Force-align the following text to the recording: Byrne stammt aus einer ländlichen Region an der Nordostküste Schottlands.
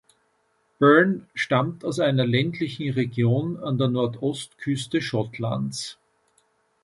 Byrne 0.79 1.27
stammt 1.35 1.85
aus 1.85 1.99
einer 1.99 2.25
ländlichen 2.25 2.89
Region 2.89 3.57
an 3.57 3.77
der 3.77 3.87
Nordostküste 3.87 4.99
Schottlands. 4.99 5.99